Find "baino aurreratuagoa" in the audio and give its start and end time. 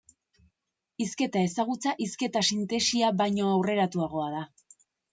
3.23-4.35